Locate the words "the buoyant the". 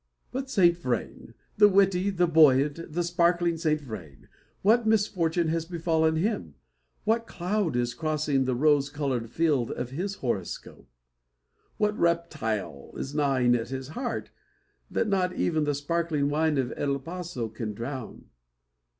2.09-3.03